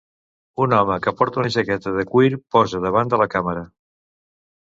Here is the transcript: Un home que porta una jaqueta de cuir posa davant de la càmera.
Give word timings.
Un 0.63 0.71
home 0.77 0.95
que 1.07 1.11
porta 1.19 1.39
una 1.41 1.51
jaqueta 1.57 1.93
de 1.97 2.05
cuir 2.13 2.39
posa 2.55 2.81
davant 2.87 3.13
de 3.15 3.19
la 3.23 3.27
càmera. 3.37 3.65